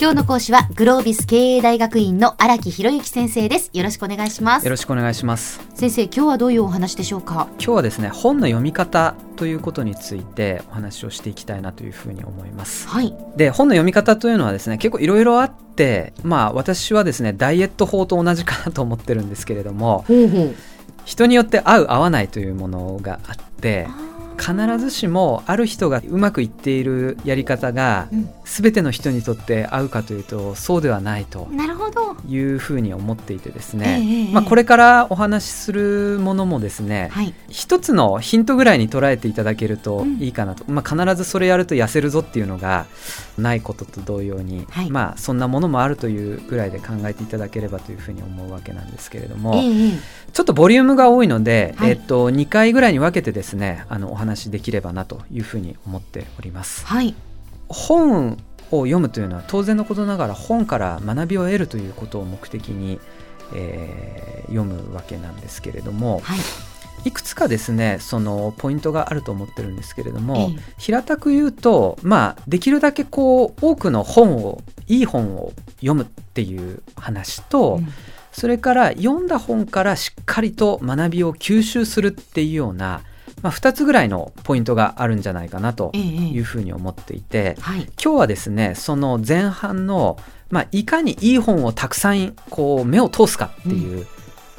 [0.00, 3.68] 今日の講師はグロービス経営大学院の荒木博之先生です。
[3.72, 4.64] よろしくお願いします。
[4.64, 5.60] よろしくお願いします。
[5.74, 7.48] 先生今日はどういうお話でしょうか？
[7.54, 12.86] 今日はですね本の読み方ということについてお話をしていきたいなというふうに思います。
[12.86, 13.12] はい。
[13.36, 20.54] で本の読み方というのはですね結構いろいろあってまあ私はですねダイエット法と同じかなと思ってるんですけれどもほうほう。
[21.06, 23.88] 人によって合う合わないというものがあって
[24.38, 32.16] 必ずしもある人がうまくいっているやり方がうん全ての人にとって合うかというとそうではないとなるほど。
[32.26, 37.34] いうふうに思っていてですええね、ええまあ、これからお話しするものもですね、はい。
[37.48, 40.18] 一つのヒントぐらいに捉えていただけるとうん。
[40.18, 42.86] いいかなと、まあ、必ずそれやると痩せるぞっていうのが
[43.36, 44.90] ないことと同様に、はい。
[44.90, 49.98] まあそんなものもあるというぐらいで考えていただければというふうに思うわけなんですけれども、ええええ。
[50.32, 51.90] ちょっとボリュームが多いので、はい。
[51.90, 56.86] えっと2回ぐらいに分けてですねあのお話しできればなというふうに思っております。
[56.86, 57.14] はい
[57.68, 58.38] 本
[58.70, 63.00] を読むというのは当然のことながら本から学びを得るということを目的に、
[63.54, 66.38] えー読むわけなんですけれどもはい。
[67.04, 70.74] いくつかですねそのポイントがあると思ってるんですけれども、ええ。
[70.78, 77.88] 平たく言うとまあできるだけこう多くの本をいい本を読むっていう話と、うん。
[78.32, 83.02] それから読んだ本からしっかりと学びを吸収するっていうような、
[83.42, 86.08] まあ、2つぐらいのポイントがあるんじゃないかなとええええ。
[86.28, 87.82] いうふうに思っていて、はい。
[88.02, 90.18] 今日はですねその前半の、
[90.50, 94.06] まあ、いかにいい本をたくさんこう目を通すかっていう、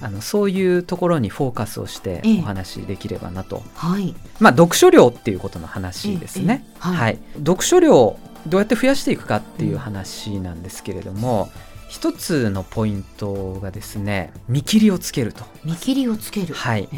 [0.00, 2.38] あのそういうところにフォーカスをしてええ。
[2.40, 4.14] お話しできればなと、はい。
[4.40, 6.64] まあ、読書量っていうことの話ですね。
[6.66, 6.96] ええはい。
[6.96, 11.50] はい、読書量をどうやって増やしていくかっていう話なんですけれども、
[11.88, 15.44] 一つのポイントがですね見切りをつけると。
[15.64, 16.54] 見切りをつける。
[16.54, 16.88] はい。
[16.92, 16.96] え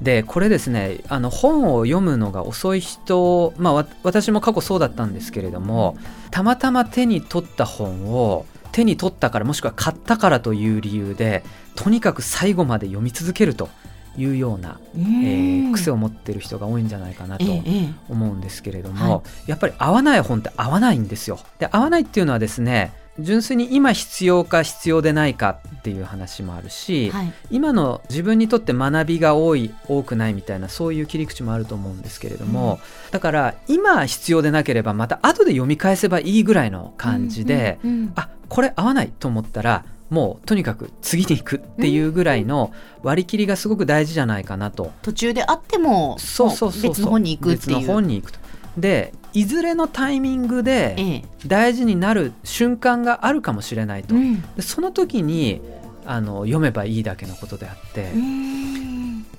[0.00, 5.96] でこれですねあの本を読むのが遅い人、まあ、わ私も過去そうだったんですけれども
[6.30, 11.44] たまたま手に取った本を手に取ったからもしくは買ったからという理由で
[11.76, 13.70] とにかく最後まで読み続けると
[14.18, 15.00] いうような、え。
[15.00, 17.88] えー癖をを持ってる人が多いんじゃないかなとええええ。
[18.08, 21.38] 思うんですけれども、はやっぱり合わない本って合わないんですよ。
[21.58, 27.32] で合わないっていうのはですね純粋に今必要か必要でないかっていう話もあるし、はい。
[27.50, 32.78] 今の自分にとって学びが多い多くないみたいなそういう切り口もあると思うんですけれども、
[33.10, 38.12] だから今必要でなければまた後で読み返せばいいぐらいの感じで、うんうんうん。
[38.16, 42.72] あこれ合わないと思ったらもうとにかく次に行くっていうぐらいの
[43.02, 44.92] 割り切りがすごく大事じゃないかなと。
[45.02, 46.90] 途中であってもそうそうそうそう。
[46.90, 47.78] 別の本に行くっていう。
[47.78, 48.38] 別の本に行くと。
[48.76, 51.24] でいずれのタイミングでええ。
[51.46, 54.14] 大事になる瞬間があるかもしれないと。
[54.14, 54.40] うん。
[54.56, 55.60] でその時に
[56.06, 58.56] あの読めばいいだけのことであって、うん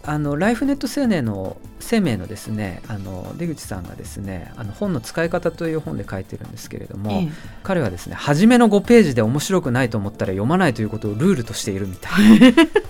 [0.08, 7.30] あのライフネット生命の生命のですねあの出口さんがですねあの本の使い方という本で書いてるんですけれども、ええ。
[7.64, 12.54] 彼はですね初めの5ページで面白くないと思ったら読まないということをルールとしているみたい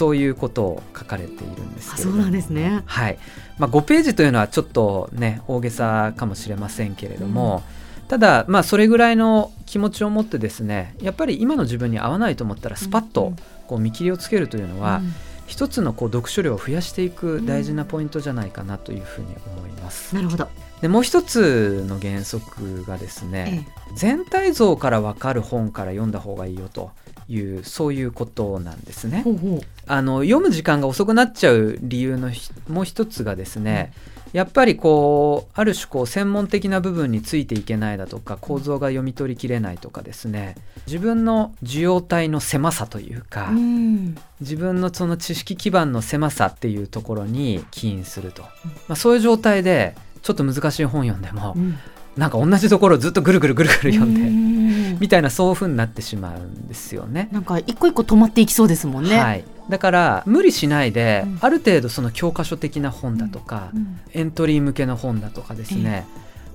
[0.00, 2.82] そういうことを書かれているんですけそうなんですね。
[2.86, 3.18] はい。
[3.58, 7.62] まあ、5ページというのはちょっとね大げさかもしれませんけれども、
[8.08, 15.12] ただまあそれぐらいの気持ちを持ってですねやっぱり今の自分に合わないと思ったらスパッとうんこう見切りをつけるというのは、うん。
[15.46, 20.14] 一つのこう読書量を増やしていく大事なポイントじゃないかなというふうに思います。
[20.14, 20.48] なるほど、
[20.80, 26.92] でもう一つの原則がですね、え全体像から分かる本から読んだ方がいいよと
[27.30, 29.18] いうそういうことなんですね。
[29.18, 29.22] え。
[29.22, 29.60] ほうほう。
[29.86, 33.92] あの読む時間が遅くなっちゃう理由のひもう一つがですね、
[34.32, 40.54] やっぱりこうある種こう専門的な部分についていけないだとか構造が読み取りきれないとかですね
[40.86, 44.16] 自分の受容体の狭さというか、うん。
[44.40, 48.48] 自分のその知識基盤の狭さっていうところに起因すると、ま
[48.90, 51.78] あ、そういう状態でちょっと難しい本読んでも、うん。
[52.16, 54.59] なんか同じところをずっとぐるぐるぐるぐる読んで、うん
[55.00, 57.28] みたいなそういう風になってしまうんですよね。
[57.32, 61.38] なんか一個一個止まっていきそうですもんね、はい、だから無理しないで、うん。
[61.40, 66.04] ある程度その教科書的な本だとか、うんエントリー向けの本だとかですね、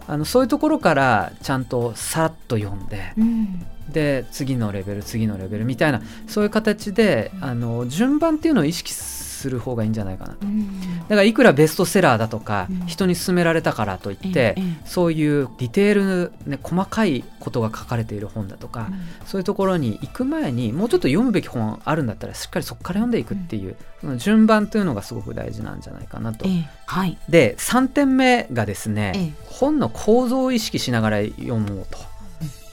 [0.07, 3.65] あのそういうところからちゃんとさらっと読んで、うん。
[3.91, 9.14] で次のレベル次のレベルみたいなそういう形であの順番っていうのを意識する
[9.59, 10.45] 方がいいんじゃないかなと。
[10.45, 10.99] うん。
[11.01, 12.87] だからいくらベストセラーだとか、うん。
[12.87, 14.63] 人に勧められたからといって、ええええ。
[14.85, 18.89] そういうディテール、ね、細かいことが書かれている本だとか、
[19.25, 26.45] そういうところに行く前にもうちょっと読むべき本あるんだったらしっかりそこから読んでいくっていう、その順番というのがすごく大事なんじゃないかなと。
[26.47, 27.17] ええはい。
[27.29, 29.33] で3点目がですね、ええ。
[29.45, 31.87] 本の構造を意識しながら読もう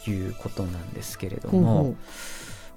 [0.05, 1.97] ということなんですけれども、ほうほう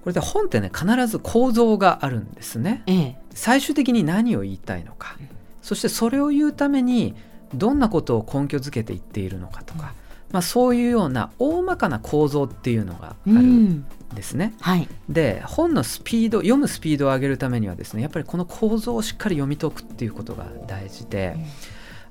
[0.06, 2.84] これで本ってね必ず構造があるんですね。
[2.86, 3.18] ええ。
[3.34, 5.30] 最終的に何を言いたいのか、うん。
[5.64, 7.16] そしてそれを言うために
[7.56, 9.94] どんなことを根拠づけて言っているのかとか、
[10.32, 14.54] まあ、そういうような大まかな構造っていうのがあうるんんですね。
[14.62, 14.88] はい。
[15.10, 21.36] で本のスピード読むスピードを上げるためにはですねやっぱりこの構造をしっかり読み解くっていうことが大事で、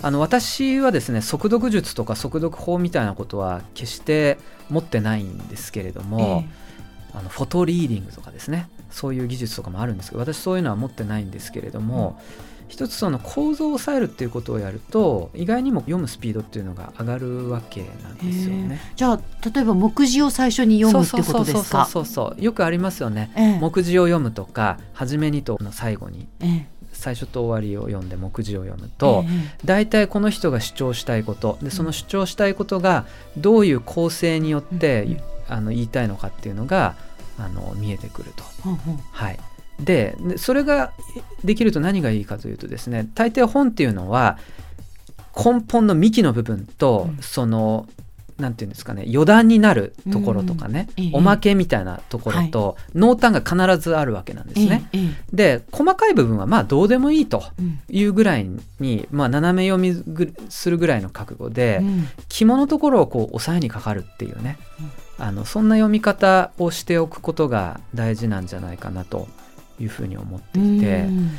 [0.02, 4.38] あの私はですね速読術とか速読法みたいなことは決して
[4.68, 6.44] 持ってないんですけれども、
[7.14, 8.68] あのフォトリーディングとかですね。
[8.90, 12.20] そういう技術とかもあるんですけど私そういうのは持ってないんですけれども、
[12.68, 18.80] 一つその構造を抑えるっていうことをやると意外にも読むスピードっていうのが上がるわけなんですよね。
[18.96, 19.20] じゃあ
[19.54, 21.86] 例えば目次を最初に読むってことですか？
[21.86, 23.32] そうそうそうそうそうよくありますよね。
[23.36, 23.58] ええ。
[23.58, 26.66] 目次を読むとか初めにとの最後にええ。
[26.92, 29.58] 最初と終わりを読んで目次を読むと、ええ。
[29.64, 31.58] 大体この人が主張したいこと。
[31.60, 33.04] でその主張したいことが
[33.36, 36.94] どういう構成によって、うんあの言いたいのかっていうのが
[37.38, 38.44] あの見えてくると。
[38.62, 38.96] ほんほん。
[38.96, 39.38] はい、
[39.80, 40.92] ででそれが
[41.44, 44.38] できると何がいいかというとですね大抵本っていうのは
[45.36, 47.22] 根本の幹の部分と、うん。
[47.22, 47.86] その
[48.38, 54.88] なんていうんですかね余談になるところとかね、おまけみたいなところと、濃淡が必ずあるわけなんですね。
[55.32, 57.44] で細かい部分はまあどうでもいいと
[57.88, 58.46] いうぐらい
[58.80, 62.08] に、まあ、斜め読みぐするぐらいの覚悟で、うん。
[62.28, 64.58] 肝のところをこう抑えにかかるっていうね、
[65.18, 69.28] あのそんな読み方をしておくことが大事なんじゃないかなと
[69.78, 71.30] いうふうに思っていて、うん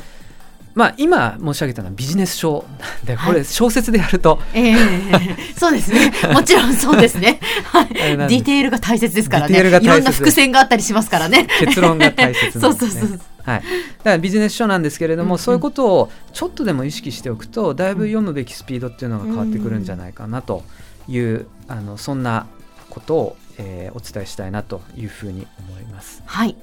[0.76, 2.66] まあ今申し上げたのはビジネス書
[3.02, 4.76] でこはいれ小説でやると、ええ
[5.56, 6.12] そうですね。
[6.34, 7.40] もちろんそうですね。
[7.64, 7.88] はい。
[7.88, 9.58] ディテールが大切ですからね。
[9.58, 11.48] いろんな伏線があったりしますからね。
[11.60, 12.50] 結論が大切ね。
[12.56, 13.20] うそうそう。
[13.42, 13.62] はい、だか
[14.04, 20.62] らビジネス書なんですけれども、うんうんそういうことをちょっとでも意識しておくとだいぶ読むべきスピードっていうのが変わってくるんじゃないかなと
[21.08, 22.46] いう、あのそんな
[22.90, 26.22] ことを、えーお伝えしたいなというふうに思います。
[26.26, 26.54] はい。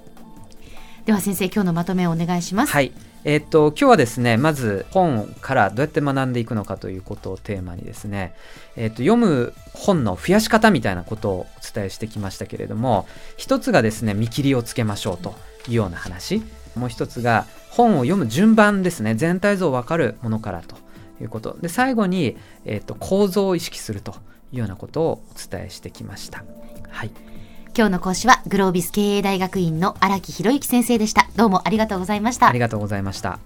[1.06, 2.72] では先生、今日のまとめをお願いします。
[2.72, 2.94] はい
[3.26, 8.36] えっと今日はですねまず本からどうやって学んでいくのかということをテーマにですね、
[8.76, 13.08] えっと読む本の増やし方みたいなことをお伝えしてきましたけれども
[13.38, 15.36] 一つがですね見切りをつけましょうと
[15.70, 16.42] いうような話
[16.76, 20.76] もう一つが本を読む順番ですね全体像を分かるものからと
[21.22, 22.36] いうことで最後に、
[22.66, 24.16] えっと構造を意識すると
[24.52, 26.44] いうようなことをお伝えしてきました。
[26.90, 27.33] はい
[27.76, 31.28] 今日の講師はグロービス経営大学院の荒木博之先生でした。
[31.36, 32.60] どうもありがとうございましたあり。
[32.60, 33.40] がとうございました。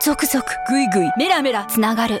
[0.00, 2.20] ゾクゾクグイグイメラメラつながる